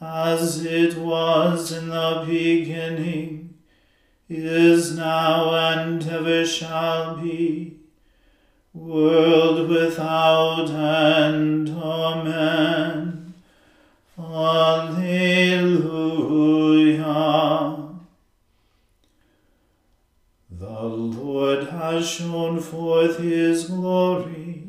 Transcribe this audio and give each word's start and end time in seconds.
as 0.00 0.64
it 0.64 0.96
was 0.96 1.72
in 1.72 1.88
the 1.90 2.24
beginning, 2.26 3.54
is 4.30 4.96
now, 4.96 5.52
and 5.54 6.02
ever 6.06 6.46
shall 6.46 7.16
be, 7.16 7.76
world 8.72 9.68
without 9.68 10.70
end. 10.70 11.68
Amen. 11.68 13.34
Alleluia. 14.18 15.10
The 20.50 20.82
Lord 20.82 21.68
has 21.68 22.08
shown 22.08 22.60
forth 22.60 23.18
his 23.18 23.66
glory. 23.66 24.68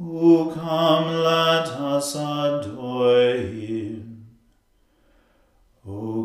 O 0.00 0.52
come, 0.52 1.06
let 1.06 1.68
us 1.68 2.14
adore 2.16 3.36
him. 3.36 3.71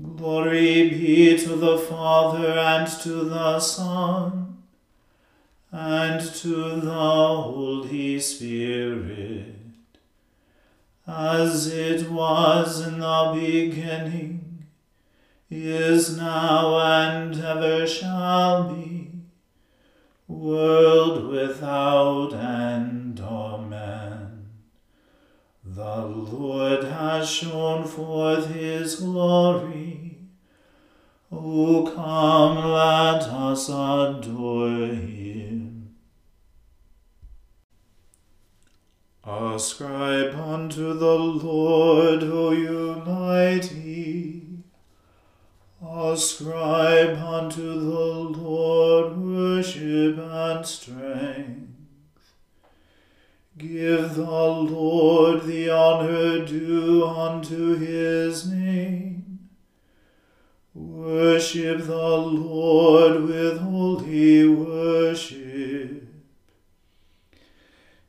Glory 0.00 0.88
be 0.90 1.36
to 1.36 1.56
the 1.56 1.78
Father, 1.78 2.58
and 2.58 2.88
to 3.02 3.24
the 3.24 3.60
Son, 3.60 4.62
and 5.70 6.20
to 6.20 6.80
the 6.80 6.90
Holy 6.90 8.18
Spirit, 8.18 9.54
as 11.06 11.66
it 11.66 12.10
was 12.10 12.86
in 12.86 13.00
the 13.00 13.32
beginning, 13.34 14.64
is 15.50 16.16
now, 16.16 16.78
and 16.78 17.38
ever 17.38 17.86
shall 17.86 18.72
be 18.72 18.92
world 20.32 21.28
without 21.28 22.32
end. 22.32 23.20
Amen. 23.20 24.48
The 25.64 26.06
Lord 26.06 26.84
has 26.84 27.28
shown 27.28 27.84
forth 27.84 28.54
his 28.54 28.96
glory. 28.96 29.81
O 31.32 31.90
come, 31.94 32.72
let 32.72 33.22
us 33.22 33.68
adore 33.68 34.88
him. 34.94 35.94
Ascribe 39.24 40.34
unto 40.34 40.92
the 40.92 41.18
Lord, 41.18 42.22
O 42.22 42.50
you 42.50 43.02
mighty 43.06 44.32
Ascribe 45.84 47.18
unto 47.18 47.80
the 47.80 48.38
Lord 48.38 49.18
worship 49.18 50.16
and 50.16 50.64
strength. 50.64 51.70
Give 53.58 54.14
the 54.14 54.22
Lord 54.22 55.42
the 55.44 55.70
honor 55.70 56.46
due 56.46 57.06
unto 57.06 57.76
his 57.76 58.48
name. 58.48 59.11
Worship 61.02 61.78
the 61.86 62.16
Lord 62.16 63.24
with 63.24 63.58
holy 63.58 64.46
worship. 64.46 66.06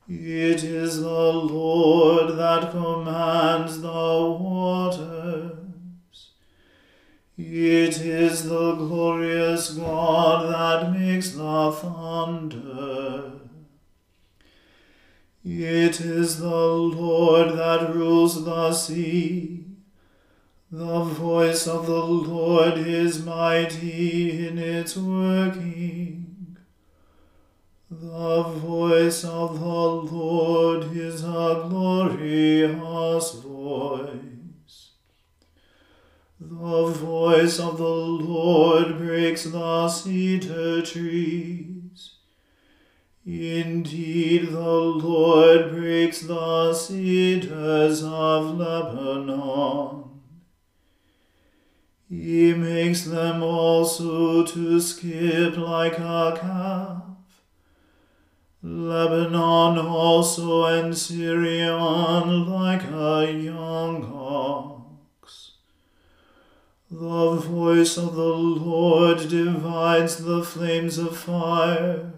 It 0.08 0.62
is 0.62 1.00
the 1.00 1.32
Lord 1.32 2.38
that 2.38 2.70
commands 2.70 3.80
the 3.80 3.88
waters. 3.88 5.56
it 7.36 7.98
is 7.98 8.44
the 8.48 8.74
glorious 8.76 9.72
God 9.72 10.52
that 10.52 10.92
makes 10.92 11.32
the 11.32 11.72
thunder. 11.72 13.32
It 15.44 16.00
is 16.00 16.38
the 16.38 16.66
Lord 17.00 17.58
that 17.58 17.92
rules 17.92 18.44
the 18.44 18.72
sea. 18.72 19.63
The 20.76 21.04
voice 21.04 21.68
of 21.68 21.86
the 21.86 22.02
Lord 22.02 22.78
is 22.78 23.24
mighty 23.24 24.44
in 24.44 24.58
its 24.58 24.96
working. 24.96 26.56
The 27.88 28.42
voice 28.42 29.22
of 29.22 29.60
the 29.60 29.66
Lord 29.66 30.96
is 30.96 31.22
a 31.22 31.66
glorious 31.68 33.34
voice. 33.34 34.90
The 36.40 36.86
voice 36.86 37.60
of 37.60 37.78
the 37.78 37.84
Lord 37.84 38.98
breaks 38.98 39.44
the 39.44 39.88
cedar 39.88 40.82
trees. 40.82 42.16
Indeed, 43.24 44.48
the 44.48 44.58
Lord 44.58 45.70
breaks 45.70 46.22
the 46.22 46.74
cedars 46.74 48.02
of 48.02 48.58
Lebanon. 48.58 50.03
He 52.22 52.54
makes 52.54 53.02
them 53.02 53.42
also 53.42 54.46
to 54.46 54.80
skip 54.80 55.56
like 55.56 55.98
a 55.98 56.38
calf. 56.40 57.02
Lebanon 58.62 59.78
also 59.78 60.64
and 60.66 60.94
Sirion 60.94 62.48
like 62.48 62.84
a 62.84 63.32
young 63.32 64.04
ox. 64.14 65.54
The 66.88 67.34
voice 67.34 67.96
of 67.96 68.14
the 68.14 68.22
Lord 68.22 69.28
divides 69.28 70.18
the 70.18 70.44
flames 70.44 70.98
of 70.98 71.16
fire. 71.16 72.12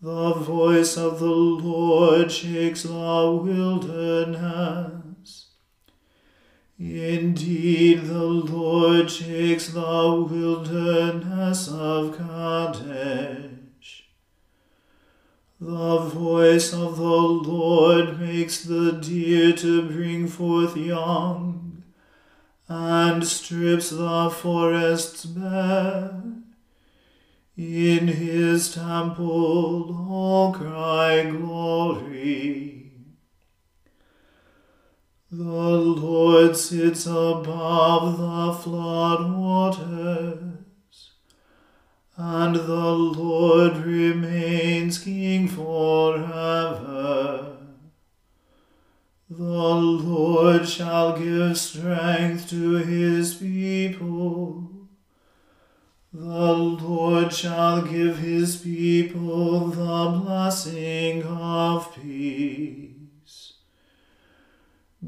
The 0.00 0.34
voice 0.34 0.96
of 0.96 1.18
the 1.18 1.26
Lord 1.26 2.30
shakes 2.30 2.84
the 2.84 3.40
wilderness. 3.42 4.99
Indeed, 6.80 8.06
the 8.06 8.24
Lord 8.24 9.10
shakes 9.10 9.68
the 9.68 10.26
wilderness 10.30 11.68
of 11.68 12.16
Kadesh. 12.16 14.04
The 15.60 15.98
voice 15.98 16.72
of 16.72 16.96
the 16.96 17.04
Lord 17.04 18.18
makes 18.18 18.64
the 18.64 18.92
deer 18.92 19.52
to 19.58 19.82
bring 19.90 20.26
forth 20.26 20.74
young, 20.74 21.82
and 22.66 23.26
strips 23.26 23.90
the 23.90 24.30
forests 24.30 25.26
bare. 25.26 26.22
In 27.58 28.08
his 28.08 28.72
temple 28.74 30.08
all 30.10 30.54
cry 30.54 31.28
glory. 31.30 32.79
The 35.32 35.44
Lord 35.44 36.56
sits 36.56 37.06
above 37.06 38.18
the 38.18 38.52
flood 38.60 39.32
waters 39.32 41.12
and 42.16 42.56
the 42.56 42.92
Lord 42.92 43.76
remains 43.76 44.98
King 44.98 45.46
forever. 45.46 47.58
The 49.30 49.44
Lord 49.44 50.68
shall 50.68 51.16
give 51.16 51.56
strength 51.56 52.50
to 52.50 52.78
his 52.78 53.34
people. 53.34 54.68
The 56.12 56.52
Lord 56.52 57.32
shall 57.32 57.82
give 57.82 58.18
his 58.18 58.56
people 58.56 59.68
the 59.68 60.22
blessing 60.24 61.22
of 61.22 61.94
peace. 61.94 62.89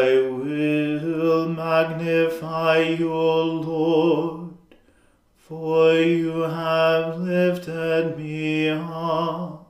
I 0.00 0.20
will 0.28 1.48
magnify 1.48 2.78
your 2.78 3.44
Lord 3.44 4.48
for 5.48 5.94
you 5.94 6.42
have 6.42 7.18
lifted 7.20 8.18
me 8.18 8.68
up, 8.68 9.66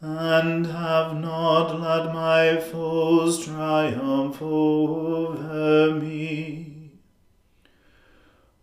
and 0.00 0.66
have 0.66 1.14
not 1.20 1.78
let 1.78 2.14
my 2.14 2.56
foes 2.56 3.44
triumph 3.44 4.40
over 4.40 6.00
me. 6.00 6.92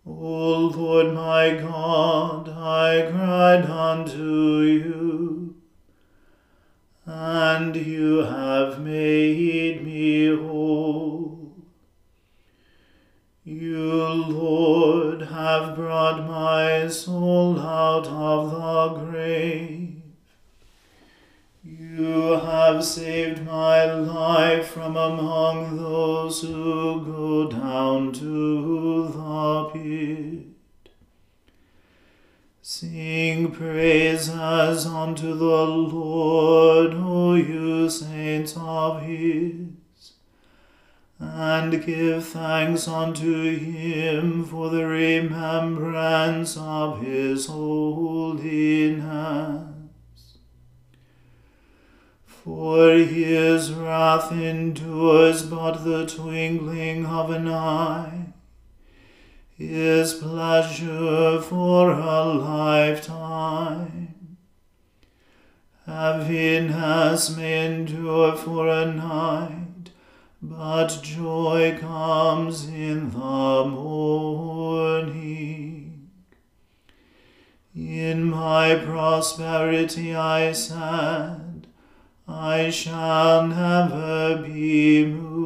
O 0.04 0.72
Lord 0.74 1.14
my 1.14 1.50
God, 1.54 2.48
I 2.48 3.08
cried 3.12 3.66
unto 3.66 4.62
you, 4.62 5.03
and 7.54 7.76
you 7.76 8.16
have 8.24 8.80
made 8.80 9.84
me 9.86 10.26
whole. 10.34 11.54
You, 13.44 13.92
Lord, 14.38 15.22
have 15.22 15.76
brought 15.76 16.26
my 16.26 16.88
soul 16.88 17.60
out 17.60 18.08
of 18.08 18.50
the 18.50 19.04
grave. 19.04 20.02
You 21.62 22.40
have 22.48 22.84
saved 22.84 23.44
my 23.44 23.84
life 23.84 24.66
from 24.68 24.96
among 24.96 25.76
those 25.76 26.42
who 26.42 27.04
go 27.04 27.50
down 27.50 28.12
to 28.14 29.08
the 29.16 29.70
pit. 29.72 30.53
Sing 32.84 33.50
praises 33.50 34.84
unto 34.84 35.34
the 35.34 35.64
Lord, 35.64 36.92
O 36.92 37.34
you 37.34 37.88
saints 37.88 38.54
of 38.58 39.00
his 39.02 40.12
and 41.18 41.82
give 41.82 42.26
thanks 42.26 42.86
unto 42.86 43.56
him 43.56 44.44
for 44.44 44.68
the 44.68 44.84
remembrance 44.84 46.58
of 46.58 47.00
his 47.00 47.46
holiness. 47.46 48.42
For 52.26 52.90
his 52.92 53.72
wrath 53.72 54.30
endures 54.30 55.42
but 55.42 55.84
the 55.84 56.04
twinkling 56.04 57.06
of 57.06 57.30
an 57.30 57.48
eye, 57.48 58.23
his 59.56 60.14
pleasure 60.14 61.40
for 61.40 61.90
a 61.92 62.24
lifetime. 62.24 64.14
Happiness 65.86 67.36
may 67.36 67.66
endure 67.66 68.34
for 68.34 68.68
a 68.68 68.86
night, 68.86 69.90
but 70.42 70.98
joy 71.02 71.76
comes 71.80 72.66
in 72.66 73.10
the 73.10 73.64
morning. 73.68 75.04
In 77.76 78.24
my 78.24 78.74
prosperity 78.74 80.14
I 80.14 80.52
said, 80.52 81.66
I 82.26 82.70
shall 82.70 83.46
never 83.46 84.42
be 84.42 85.04
moved. 85.06 85.43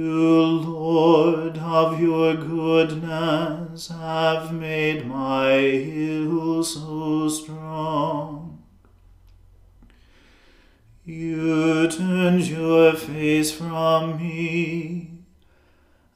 You, 0.00 0.40
Lord, 0.46 1.58
of 1.58 2.00
your 2.00 2.34
goodness, 2.34 3.88
have 3.88 4.50
made 4.50 5.06
my 5.06 5.52
hill 5.58 6.64
so 6.64 7.28
strong. 7.28 8.62
You 11.04 11.86
turned 11.88 12.48
your 12.48 12.94
face 12.94 13.52
from 13.52 14.16
me, 14.16 15.18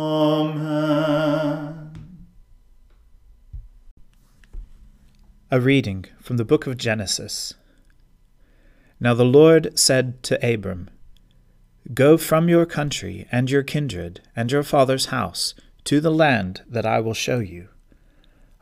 Amen. 0.00 1.90
A 5.50 5.60
reading 5.60 6.06
from 6.18 6.38
the 6.38 6.44
book 6.44 6.66
of 6.66 6.78
Genesis. 6.78 7.52
Now 8.98 9.12
the 9.12 9.26
Lord 9.26 9.78
said 9.78 10.22
to 10.22 10.54
Abram, 10.54 10.88
Go 11.92 12.16
from 12.16 12.48
your 12.48 12.64
country 12.64 13.26
and 13.30 13.50
your 13.50 13.62
kindred 13.62 14.22
and 14.34 14.50
your 14.50 14.62
father's 14.62 15.06
house 15.06 15.52
to 15.84 16.00
the 16.00 16.10
land 16.10 16.62
that 16.66 16.86
I 16.86 17.00
will 17.00 17.12
show 17.12 17.40
you. 17.40 17.68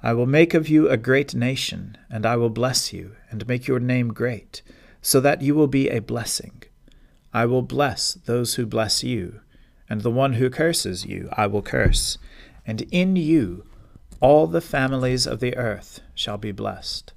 I 0.02 0.14
will 0.14 0.26
make 0.26 0.54
of 0.54 0.68
you 0.68 0.88
a 0.88 0.96
great 0.96 1.36
nation, 1.36 1.96
and 2.10 2.26
I 2.26 2.34
will 2.34 2.50
bless 2.50 2.92
you, 2.92 3.14
and 3.30 3.46
make 3.46 3.68
your 3.68 3.78
name 3.80 4.12
great, 4.12 4.62
so 5.02 5.20
that 5.20 5.42
you 5.42 5.54
will 5.54 5.68
be 5.68 5.88
a 5.88 6.00
blessing. 6.00 6.64
I 7.32 7.46
will 7.46 7.62
bless 7.62 8.14
those 8.14 8.54
who 8.54 8.66
bless 8.66 9.04
you, 9.04 9.40
and 9.88 10.02
the 10.02 10.10
one 10.10 10.34
who 10.34 10.50
curses 10.50 11.06
you 11.06 11.28
I 11.32 11.46
will 11.46 11.62
curse, 11.62 12.18
and 12.66 12.82
in 12.90 13.16
you 13.16 13.64
all 14.20 14.46
the 14.46 14.60
families 14.60 15.26
of 15.26 15.40
the 15.40 15.56
earth 15.56 16.00
shall 16.14 16.38
be 16.38 16.52
blessed. 16.52 17.12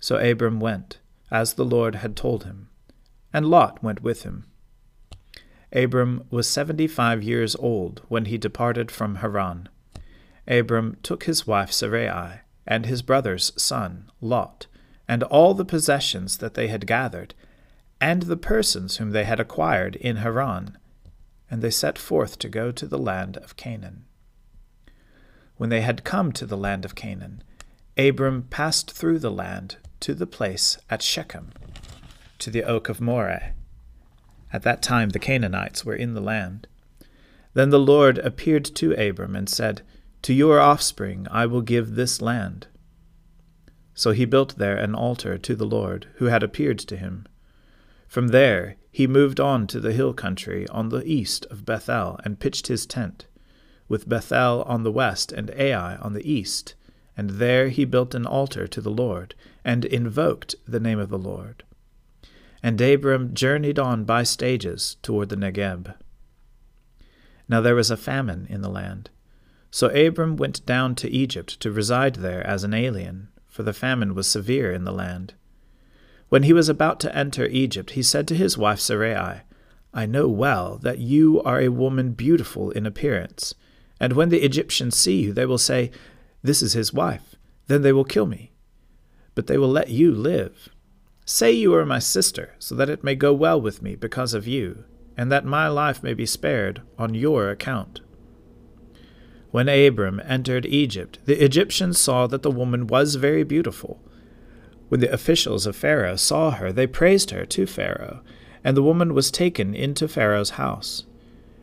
So 0.00 0.16
Abram 0.16 0.60
went, 0.60 0.98
as 1.30 1.54
the 1.54 1.64
Lord 1.64 1.96
had 1.96 2.16
told 2.16 2.44
him, 2.44 2.68
and 3.32 3.46
Lot 3.46 3.82
went 3.82 4.02
with 4.02 4.22
him. 4.22 4.46
Abram 5.72 6.24
was 6.30 6.48
seventy 6.48 6.86
five 6.86 7.22
years 7.22 7.54
old 7.56 8.02
when 8.08 8.24
he 8.24 8.38
departed 8.38 8.90
from 8.90 9.16
Haran. 9.16 9.68
Abram 10.46 10.96
took 11.02 11.24
his 11.24 11.46
wife 11.46 11.70
Sarai, 11.70 12.40
and 12.66 12.86
his 12.86 13.02
brother's 13.02 13.52
son, 13.60 14.10
Lot, 14.20 14.66
and 15.06 15.22
all 15.24 15.54
the 15.54 15.64
possessions 15.64 16.38
that 16.38 16.54
they 16.54 16.68
had 16.68 16.86
gathered, 16.86 17.34
and 18.00 18.22
the 18.22 18.36
persons 18.36 18.96
whom 18.96 19.10
they 19.10 19.24
had 19.24 19.40
acquired 19.40 19.96
in 19.96 20.16
Haran, 20.16 20.78
and 21.50 21.62
they 21.62 21.70
set 21.70 21.98
forth 21.98 22.38
to 22.38 22.48
go 22.48 22.70
to 22.70 22.86
the 22.86 22.98
land 22.98 23.36
of 23.38 23.56
Canaan. 23.56 24.04
When 25.56 25.70
they 25.70 25.80
had 25.80 26.04
come 26.04 26.32
to 26.32 26.46
the 26.46 26.56
land 26.56 26.84
of 26.84 26.94
Canaan, 26.94 27.42
Abram 27.96 28.42
passed 28.44 28.92
through 28.92 29.18
the 29.18 29.30
land 29.30 29.76
to 30.00 30.14
the 30.14 30.26
place 30.26 30.78
at 30.88 31.02
Shechem, 31.02 31.52
to 32.38 32.50
the 32.50 32.62
oak 32.62 32.88
of 32.88 33.00
Moreh. 33.00 33.54
At 34.52 34.62
that 34.62 34.82
time 34.82 35.10
the 35.10 35.18
Canaanites 35.18 35.84
were 35.84 35.96
in 35.96 36.14
the 36.14 36.20
land. 36.20 36.68
Then 37.54 37.70
the 37.70 37.80
Lord 37.80 38.18
appeared 38.18 38.64
to 38.76 38.92
Abram 38.92 39.34
and 39.34 39.48
said, 39.48 39.82
To 40.22 40.32
your 40.32 40.60
offspring 40.60 41.26
I 41.30 41.46
will 41.46 41.62
give 41.62 41.94
this 41.94 42.22
land. 42.22 42.68
So 43.94 44.12
he 44.12 44.24
built 44.24 44.58
there 44.58 44.76
an 44.76 44.94
altar 44.94 45.36
to 45.38 45.56
the 45.56 45.66
Lord, 45.66 46.06
who 46.16 46.26
had 46.26 46.44
appeared 46.44 46.78
to 46.78 46.96
him. 46.96 47.26
From 48.06 48.28
there 48.28 48.76
he 48.90 49.06
moved 49.06 49.38
on 49.38 49.66
to 49.66 49.80
the 49.80 49.92
hill 49.92 50.12
country 50.12 50.66
on 50.68 50.88
the 50.88 51.04
east 51.04 51.46
of 51.50 51.64
Bethel 51.64 52.18
and 52.24 52.40
pitched 52.40 52.68
his 52.68 52.86
tent 52.86 53.26
with 53.88 54.08
Bethel 54.08 54.62
on 54.62 54.82
the 54.82 54.92
west 54.92 55.32
and 55.32 55.50
Ai 55.50 55.96
on 55.96 56.12
the 56.12 56.30
east, 56.30 56.74
and 57.16 57.30
there 57.30 57.68
he 57.68 57.84
built 57.84 58.14
an 58.14 58.26
altar 58.26 58.66
to 58.66 58.80
the 58.80 58.90
Lord, 58.90 59.34
and 59.64 59.84
invoked 59.84 60.54
the 60.66 60.80
name 60.80 60.98
of 60.98 61.08
the 61.08 61.18
Lord. 61.18 61.64
And 62.62 62.80
Abram 62.80 63.34
journeyed 63.34 63.78
on 63.78 64.04
by 64.04 64.22
stages 64.22 64.96
toward 65.02 65.28
the 65.28 65.36
Negeb. 65.36 65.94
Now 67.48 67.60
there 67.60 67.74
was 67.74 67.90
a 67.90 67.96
famine 67.96 68.46
in 68.50 68.60
the 68.60 68.68
land. 68.68 69.10
So 69.70 69.88
Abram 69.88 70.36
went 70.36 70.64
down 70.66 70.94
to 70.96 71.10
Egypt 71.10 71.60
to 71.60 71.72
reside 71.72 72.16
there 72.16 72.46
as 72.46 72.64
an 72.64 72.74
alien, 72.74 73.28
for 73.46 73.62
the 73.62 73.72
famine 73.72 74.14
was 74.14 74.26
severe 74.26 74.72
in 74.72 74.84
the 74.84 74.92
land. 74.92 75.34
When 76.28 76.42
he 76.42 76.52
was 76.52 76.68
about 76.68 77.00
to 77.00 77.16
enter 77.16 77.46
Egypt, 77.46 77.90
he 77.90 78.02
said 78.02 78.28
to 78.28 78.34
his 78.34 78.58
wife 78.58 78.80
Sarai, 78.80 79.42
I 79.94 80.06
know 80.06 80.28
well 80.28 80.78
that 80.82 80.98
you 80.98 81.42
are 81.42 81.60
a 81.60 81.68
woman 81.68 82.12
beautiful 82.12 82.70
in 82.70 82.86
appearance 82.86 83.54
and 84.00 84.12
when 84.12 84.28
the 84.28 84.44
Egyptians 84.44 84.96
see 84.96 85.22
you, 85.22 85.32
they 85.32 85.46
will 85.46 85.58
say, 85.58 85.90
This 86.42 86.62
is 86.62 86.72
his 86.72 86.92
wife. 86.92 87.36
Then 87.66 87.82
they 87.82 87.92
will 87.92 88.04
kill 88.04 88.26
me. 88.26 88.52
But 89.34 89.46
they 89.46 89.58
will 89.58 89.68
let 89.68 89.90
you 89.90 90.12
live. 90.12 90.68
Say 91.24 91.52
you 91.52 91.74
are 91.74 91.84
my 91.84 91.98
sister, 91.98 92.54
so 92.58 92.74
that 92.74 92.88
it 92.88 93.04
may 93.04 93.14
go 93.14 93.34
well 93.34 93.60
with 93.60 93.82
me 93.82 93.96
because 93.96 94.34
of 94.34 94.46
you, 94.46 94.84
and 95.16 95.30
that 95.30 95.44
my 95.44 95.68
life 95.68 96.02
may 96.02 96.14
be 96.14 96.26
spared 96.26 96.82
on 96.98 97.14
your 97.14 97.50
account. 97.50 98.00
When 99.50 99.68
Abram 99.68 100.20
entered 100.24 100.66
Egypt, 100.66 101.18
the 101.24 101.42
Egyptians 101.44 101.98
saw 101.98 102.26
that 102.26 102.42
the 102.42 102.50
woman 102.50 102.86
was 102.86 103.16
very 103.16 103.44
beautiful. 103.44 104.00
When 104.88 105.00
the 105.00 105.12
officials 105.12 105.66
of 105.66 105.76
Pharaoh 105.76 106.16
saw 106.16 106.52
her, 106.52 106.72
they 106.72 106.86
praised 106.86 107.30
her 107.30 107.44
to 107.44 107.66
Pharaoh, 107.66 108.20
and 108.64 108.76
the 108.76 108.82
woman 108.82 109.14
was 109.14 109.30
taken 109.30 109.74
into 109.74 110.08
Pharaoh's 110.08 110.50
house. 110.50 111.04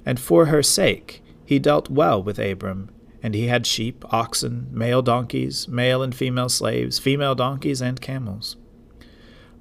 And 0.06 0.20
for 0.20 0.48
her 0.48 0.62
sake, 0.62 1.24
he 1.44 1.60
dealt 1.60 1.90
well 1.90 2.22
with 2.22 2.40
Abram, 2.40 2.90
and 3.24 3.34
he 3.34 3.48
had 3.48 3.66
sheep, 3.66 4.06
oxen, 4.14 4.68
male 4.72 5.02
donkeys, 5.02 5.68
male 5.68 6.04
and 6.04 6.14
female 6.14 6.50
slaves, 6.50 7.00
female 7.00 7.34
donkeys, 7.34 7.82
and 7.82 8.00
camels. 8.00 8.56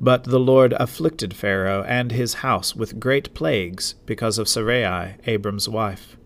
But 0.01 0.25
the 0.25 0.41
Lord 0.41 0.75
afflicted 0.75 1.35
Pharaoh 1.35 1.83
and 1.85 2.13
his 2.13 2.35
house 2.35 2.77
with 2.77 3.01
great 3.01 3.33
plagues 3.33 3.95
because 4.05 4.39
of 4.39 4.49
Sarai, 4.49 5.15
Abram's 5.27 5.69
wife. 5.69 6.19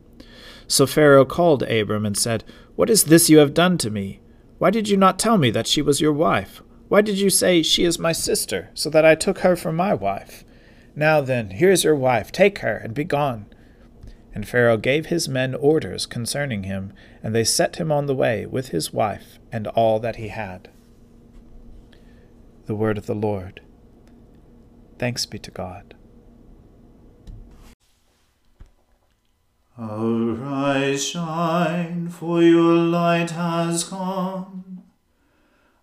So 0.67 0.87
Pharaoh 0.87 1.25
called 1.25 1.63
Abram 1.63 2.05
and 2.05 2.17
said, 2.17 2.43
What 2.75 2.91
is 2.91 3.05
this 3.05 3.31
you 3.31 3.39
have 3.39 3.55
done 3.55 3.79
to 3.79 3.91
me? 3.91 4.21
Why 4.59 4.71
did 4.71 4.89
you 4.89 4.97
not 4.97 5.19
tell 5.19 5.39
me 5.39 5.51
that 5.51 5.69
she 5.69 5.81
was 5.81 6.01
your 6.01 6.13
wife? 6.13 6.63
Why 6.89 7.03
did 7.03 7.19
you 7.19 7.31
say, 7.31 7.63
She 7.63 7.85
is 7.85 7.99
my 7.99 8.13
sister, 8.13 8.71
so 8.75 8.89
that 8.91 9.05
I 9.05 9.15
took 9.15 9.41
her 9.41 9.57
for 9.57 9.73
my 9.73 9.93
wife? 9.95 10.45
Now 10.97 11.21
then, 11.21 11.51
here 11.51 11.71
is 11.71 11.85
your 11.85 11.95
wife, 11.95 12.33
take 12.33 12.59
her, 12.59 12.77
and 12.77 12.95
be 12.95 13.05
gone. 13.05 13.47
And 14.35 14.49
Pharaoh 14.49 14.77
gave 14.77 15.07
his 15.07 15.29
men 15.29 15.55
orders 15.55 16.07
concerning 16.07 16.65
him, 16.65 16.93
and 17.23 17.35
they 17.35 17.45
set 17.45 17.77
him 17.77 17.93
on 17.93 18.07
the 18.07 18.15
way 18.15 18.47
with 18.47 18.69
his 18.69 18.93
wife 18.93 19.39
and 19.53 19.67
all 19.69 20.01
that 20.01 20.17
he 20.17 20.29
had. 20.29 20.71
The 22.67 22.75
word 22.75 22.99
of 22.99 23.07
the 23.07 23.15
Lord. 23.15 23.61
Thanks 24.99 25.27
be 25.27 25.39
to 25.39 25.51
God. 25.51 25.95
Arise, 29.79 31.07
shine, 31.07 32.09
for 32.09 32.43
your 32.43 32.75
light 32.75 33.31
has 33.31 33.85
come, 33.85 34.78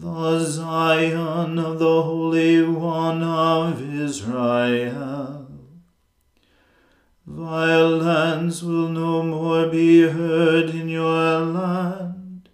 the 0.00 0.38
Zion 0.44 1.58
of 1.58 1.80
the 1.80 2.02
Holy 2.02 2.62
One 2.62 3.20
of 3.20 3.82
Israel. 3.82 5.48
Violence 7.26 8.62
will 8.62 8.90
no 8.90 9.24
more 9.24 9.66
be 9.66 10.02
heard 10.02 10.70
in 10.70 10.88
your 10.88 11.40
land, 11.40 12.48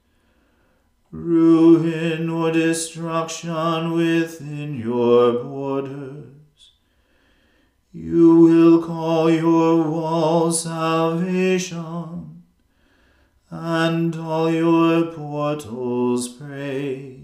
ruin 1.10 2.30
or 2.30 2.50
destruction 2.50 3.92
within 3.92 4.80
your 4.80 5.44
borders. 5.44 6.72
You 7.92 8.40
will 8.40 8.82
call 8.82 9.30
your 9.30 9.82
walls 9.82 10.62
salvation, 10.62 12.42
and 13.50 14.16
all 14.16 14.50
your 14.50 15.12
portals 15.12 16.28
praise. 16.28 17.23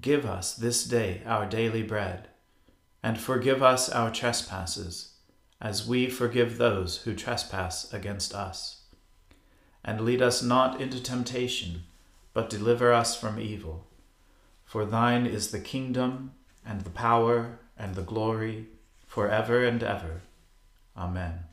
Give 0.00 0.24
us 0.24 0.54
this 0.54 0.84
day 0.84 1.22
our 1.26 1.46
daily 1.46 1.82
bread, 1.82 2.28
and 3.02 3.18
forgive 3.18 3.62
us 3.62 3.88
our 3.88 4.10
trespasses, 4.10 5.14
as 5.60 5.88
we 5.88 6.08
forgive 6.08 6.56
those 6.56 6.98
who 6.98 7.14
trespass 7.14 7.92
against 7.92 8.34
us. 8.34 8.82
And 9.84 10.02
lead 10.02 10.22
us 10.22 10.42
not 10.42 10.80
into 10.80 11.02
temptation, 11.02 11.82
but 12.32 12.50
deliver 12.50 12.92
us 12.92 13.16
from 13.16 13.40
evil. 13.40 13.86
For 14.64 14.84
thine 14.84 15.26
is 15.26 15.50
the 15.50 15.60
kingdom, 15.60 16.32
and 16.64 16.82
the 16.82 16.90
power, 16.90 17.58
and 17.76 17.94
the 17.94 18.02
glory, 18.02 18.66
for 19.06 19.28
ever 19.28 19.64
and 19.64 19.82
ever. 19.82 20.22
Amen. 20.96 21.44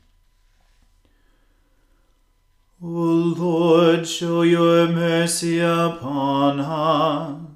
O 2.82 2.86
Lord, 2.86 4.06
show 4.06 4.42
your 4.42 4.86
mercy 4.86 5.58
upon 5.60 6.60
us, 6.60 7.55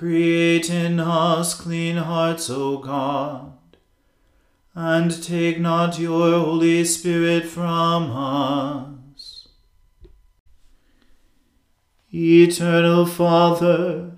Create 0.00 0.70
in 0.70 0.98
us 0.98 1.52
clean 1.52 1.98
hearts, 1.98 2.48
O 2.48 2.78
God, 2.78 3.52
and 4.74 5.22
take 5.22 5.60
not 5.60 5.98
your 5.98 6.40
Holy 6.40 6.86
Spirit 6.86 7.44
from 7.44 8.10
us. 8.10 9.48
Eternal 12.10 13.04
Father, 13.04 14.12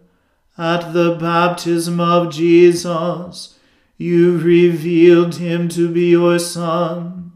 at 0.57 0.93
the 0.93 1.17
baptism 1.21 1.99
of 1.99 2.33
Jesus, 2.33 3.59
you 3.97 4.39
revealed 4.39 5.35
him 5.39 5.69
to 5.71 5.93
be 5.93 6.11
your 6.11 6.39
Son, 6.39 7.33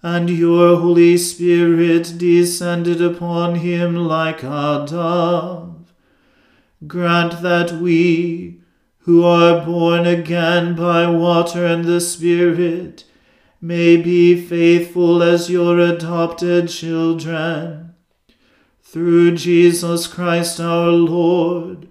and 0.00 0.30
your 0.30 0.78
Holy 0.78 1.18
Spirit 1.18 2.14
descended 2.16 3.02
upon 3.02 3.56
him 3.56 3.94
like 3.94 4.42
a 4.42 4.86
dove 4.88 5.73
grant 6.86 7.42
that 7.42 7.72
we, 7.72 8.60
who 9.00 9.24
are 9.24 9.64
born 9.64 10.06
again 10.06 10.74
by 10.74 11.06
water 11.06 11.66
and 11.66 11.84
the 11.84 12.00
Spirit, 12.00 13.04
may 13.60 13.96
be 13.96 14.40
faithful 14.40 15.22
as 15.22 15.50
your 15.50 15.78
adopted 15.78 16.68
children. 16.68 17.94
Through 18.82 19.36
Jesus 19.36 20.06
Christ 20.06 20.60
our 20.60 20.90
Lord, 20.90 21.88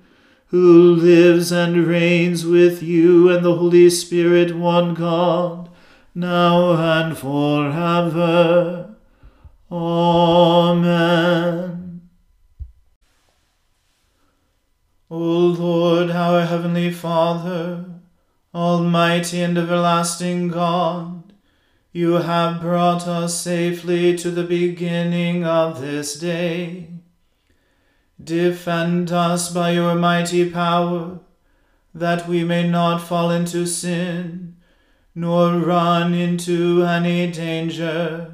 who 0.47 0.95
lives 0.95 1.51
and 1.51 1.87
reigns 1.87 2.45
with 2.45 2.83
you 2.83 3.29
and 3.29 3.43
the 3.43 3.55
Holy 3.55 3.89
Spirit, 3.89 4.55
one 4.55 4.93
God, 4.93 5.69
now 6.15 6.73
and 6.73 7.17
forever. 7.17 8.95
Amen. 9.71 11.82
O 15.15 15.19
Lord, 15.19 16.09
our 16.09 16.43
heavenly 16.43 16.89
Father, 16.91 17.85
almighty 18.51 19.43
and 19.43 19.55
everlasting 19.55 20.47
God, 20.47 21.33
you 21.91 22.13
have 22.13 22.61
brought 22.61 23.07
us 23.07 23.39
safely 23.39 24.17
to 24.17 24.31
the 24.31 24.43
beginning 24.43 25.45
of 25.45 25.79
this 25.79 26.17
day. 26.17 26.87
Defend 28.23 29.11
us 29.11 29.53
by 29.53 29.69
your 29.73 29.93
mighty 29.93 30.49
power, 30.49 31.19
that 31.93 32.27
we 32.27 32.43
may 32.43 32.67
not 32.67 32.97
fall 32.97 33.29
into 33.29 33.67
sin, 33.67 34.55
nor 35.13 35.59
run 35.59 36.15
into 36.15 36.81
any 36.85 37.29
danger 37.29 38.33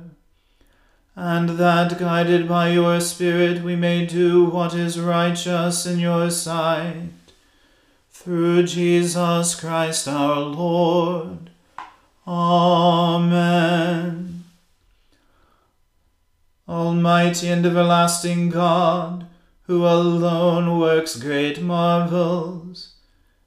and 1.21 1.49
that 1.59 1.99
guided 1.99 2.47
by 2.47 2.69
your 2.69 3.01
Spirit 3.01 3.61
we 3.61 3.75
may 3.75 4.05
do 4.05 4.45
what 4.45 4.73
is 4.73 4.97
righteous 4.97 5.85
in 5.85 5.99
your 5.99 6.29
sight. 6.31 7.09
Through 8.09 8.63
Jesus 8.63 9.53
Christ 9.53 10.07
our 10.07 10.39
Lord. 10.39 11.49
Amen. 12.25 13.25
Almighty 16.69 17.49
and 17.49 17.65
everlasting 17.65 18.49
God, 18.49 19.27
who 19.63 19.85
alone 19.85 20.79
works 20.79 21.17
great 21.17 21.61
marvels, 21.61 22.93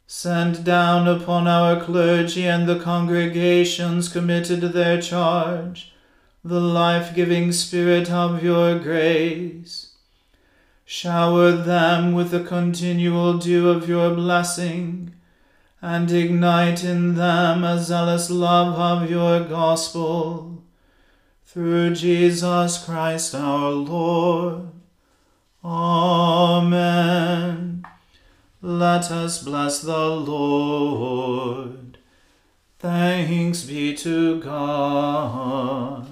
send 0.06 0.62
down 0.62 1.08
upon 1.08 1.48
our 1.48 1.82
clergy 1.82 2.46
and 2.46 2.68
the 2.68 2.78
congregations 2.78 4.10
committed 4.10 4.60
to 4.60 4.68
their 4.68 5.00
charge 5.00 5.91
the 6.44 6.60
life 6.60 7.14
giving 7.14 7.52
Spirit 7.52 8.10
of 8.10 8.42
your 8.42 8.76
grace. 8.78 9.94
Shower 10.84 11.52
them 11.52 12.12
with 12.12 12.32
the 12.32 12.42
continual 12.42 13.38
dew 13.38 13.70
of 13.70 13.88
your 13.88 14.12
blessing, 14.14 15.14
and 15.80 16.10
ignite 16.10 16.82
in 16.84 17.14
them 17.14 17.62
a 17.64 17.78
zealous 17.78 18.28
love 18.28 18.78
of 18.78 19.08
your 19.10 19.40
gospel. 19.40 20.62
Through 21.46 21.94
Jesus 21.94 22.84
Christ 22.84 23.34
our 23.34 23.70
Lord. 23.70 24.68
Amen. 25.64 27.06
Let 28.60 29.10
us 29.10 29.42
bless 29.42 29.80
the 29.80 30.08
Lord. 30.08 31.98
Thanks 32.78 33.62
be 33.62 33.94
to 33.96 34.40
God. 34.40 36.11